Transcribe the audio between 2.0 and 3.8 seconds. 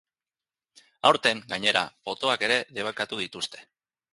potoak ere debekatu dituzte.